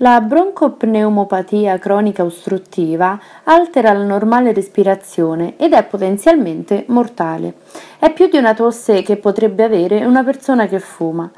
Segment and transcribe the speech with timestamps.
[0.00, 7.54] La broncopneumopatia cronica ostruttiva altera la normale respirazione ed è potenzialmente mortale.
[7.98, 11.28] È più di una tosse che potrebbe avere una persona che fuma.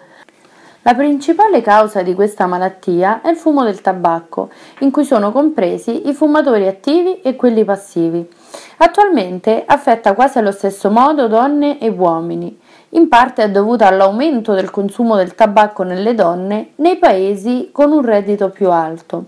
[0.82, 4.50] La principale causa di questa malattia è il fumo del tabacco,
[4.80, 8.28] in cui sono compresi i fumatori attivi e quelli passivi.
[8.76, 12.59] Attualmente affetta quasi allo stesso modo donne e uomini.
[12.90, 18.04] In parte è dovuta all'aumento del consumo del tabacco nelle donne nei paesi con un
[18.04, 19.26] reddito più alto.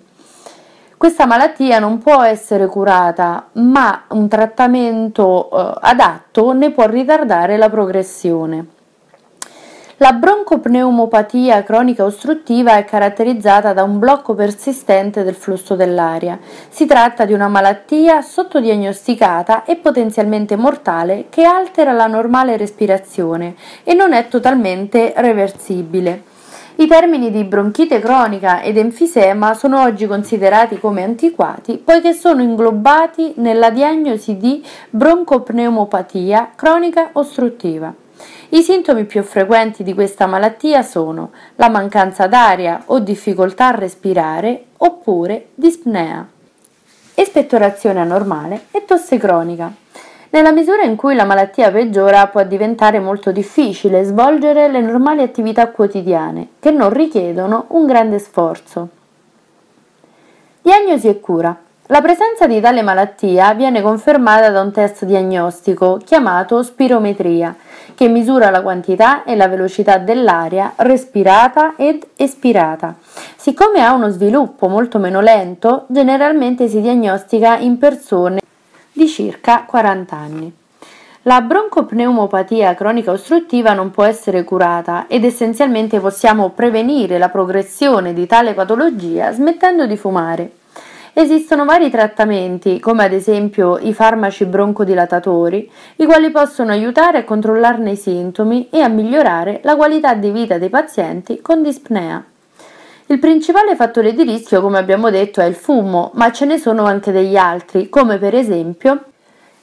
[0.96, 7.68] Questa malattia non può essere curata, ma un trattamento eh, adatto ne può ritardare la
[7.68, 8.66] progressione.
[10.02, 16.40] La broncopneumopatia cronica ostruttiva è caratterizzata da un blocco persistente del flusso dell'aria.
[16.68, 23.94] Si tratta di una malattia sottodiagnosticata e potenzialmente mortale che altera la normale respirazione e
[23.94, 26.24] non è totalmente reversibile.
[26.74, 33.34] I termini di bronchite cronica ed enfisema sono oggi considerati come antiquati poiché sono inglobati
[33.36, 38.01] nella diagnosi di broncopneumopatia cronica ostruttiva.
[38.54, 44.64] I sintomi più frequenti di questa malattia sono la mancanza d'aria o difficoltà a respirare
[44.76, 46.28] oppure dispnea,
[47.14, 49.72] espettorazione anormale e tosse cronica.
[50.28, 55.68] Nella misura in cui la malattia peggiora può diventare molto difficile svolgere le normali attività
[55.68, 58.88] quotidiane che non richiedono un grande sforzo.
[60.60, 61.58] Diagnosi e cura.
[61.92, 67.54] La presenza di tale malattia viene confermata da un test diagnostico chiamato spirometria,
[67.94, 72.94] che misura la quantità e la velocità dell'aria respirata ed espirata.
[73.36, 78.40] Siccome ha uno sviluppo molto meno lento, generalmente si diagnostica in persone
[78.90, 80.56] di circa 40 anni.
[81.24, 88.24] La broncopneumopatia cronica ostruttiva non può essere curata ed essenzialmente possiamo prevenire la progressione di
[88.24, 90.52] tale patologia smettendo di fumare.
[91.14, 97.90] Esistono vari trattamenti, come ad esempio i farmaci broncodilatatori, i quali possono aiutare a controllarne
[97.90, 102.24] i sintomi e a migliorare la qualità di vita dei pazienti con dispnea.
[103.06, 106.84] Il principale fattore di rischio, come abbiamo detto, è il fumo, ma ce ne sono
[106.84, 109.04] anche degli altri, come per esempio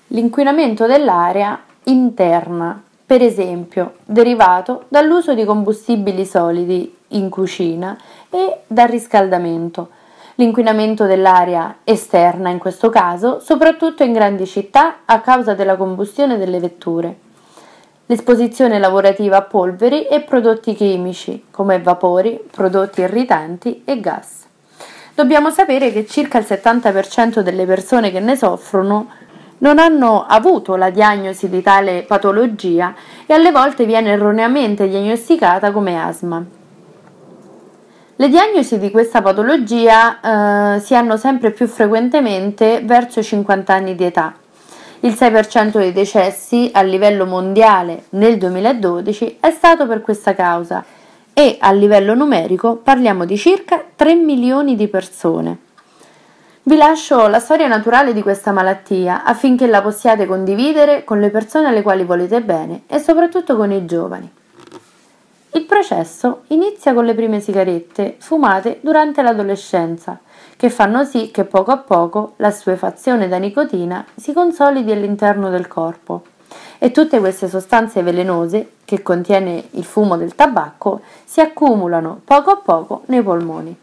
[0.09, 7.98] l'inquinamento dell'aria interna, per esempio derivato dall'uso di combustibili solidi in cucina
[8.30, 9.98] e dal riscaldamento
[10.40, 16.60] l'inquinamento dell'aria esterna in questo caso, soprattutto in grandi città a causa della combustione delle
[16.60, 17.18] vetture.
[18.06, 24.46] L'esposizione lavorativa a polveri e prodotti chimici come vapori, prodotti irritanti e gas.
[25.14, 29.10] Dobbiamo sapere che circa il 70% delle persone che ne soffrono
[29.58, 32.96] non hanno avuto la diagnosi di tale patologia
[33.26, 36.59] e alle volte viene erroneamente diagnosticata come asma.
[38.22, 43.96] Le diagnosi di questa patologia eh, si hanno sempre più frequentemente verso i 50 anni
[43.96, 44.34] di età.
[45.00, 50.84] Il 6% dei decessi a livello mondiale nel 2012 è stato per questa causa
[51.31, 55.58] e a livello numerico parliamo di circa 3 milioni di persone.
[56.63, 61.68] Vi lascio la storia naturale di questa malattia affinché la possiate condividere con le persone
[61.68, 64.29] alle quali volete bene e soprattutto con i giovani.
[65.52, 70.20] Il processo inizia con le prime sigarette fumate durante l'adolescenza,
[70.56, 75.68] che fanno sì che poco a poco la suefazione da nicotina si consolidi all'interno del
[75.68, 76.22] corpo
[76.78, 82.58] e tutte queste sostanze velenose che contiene il fumo del tabacco si accumulano poco a
[82.58, 83.76] poco nei polmoni.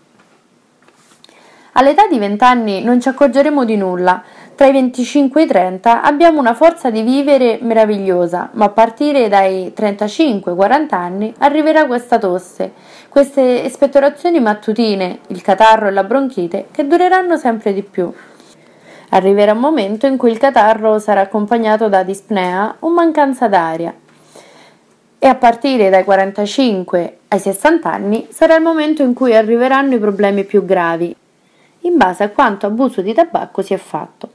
[1.72, 4.22] All'età di 20 anni non ci accorgeremo di nulla,
[4.56, 9.28] tra i 25 e i 30 abbiamo una forza di vivere meravigliosa, ma a partire
[9.28, 12.72] dai 35-40 anni arriverà questa tosse,
[13.10, 18.10] queste espettorazioni mattutine, il catarro e la bronchite che dureranno sempre di più.
[19.10, 23.94] Arriverà un momento in cui il catarro sarà accompagnato da dispnea o mancanza d'aria.
[25.18, 29.98] E a partire dai 45 ai 60 anni sarà il momento in cui arriveranno i
[29.98, 31.14] problemi più gravi,
[31.80, 34.30] in base a quanto abuso di tabacco si è fatto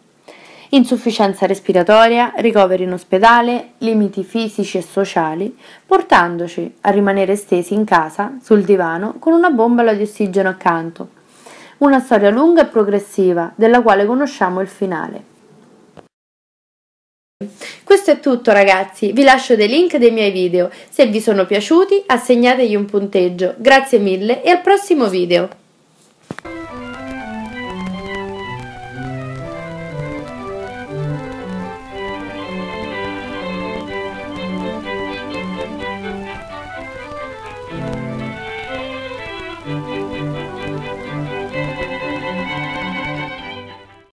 [0.74, 8.38] insufficienza respiratoria, ricoveri in ospedale, limiti fisici e sociali, portandoci a rimanere stesi in casa,
[8.42, 11.20] sul divano, con una bombola di ossigeno accanto.
[11.80, 15.30] Una storia lunga e progressiva, della quale conosciamo il finale.
[17.84, 22.04] Questo è tutto ragazzi, vi lascio dei link dei miei video, se vi sono piaciuti
[22.06, 25.61] assegnategli un punteggio, grazie mille e al prossimo video!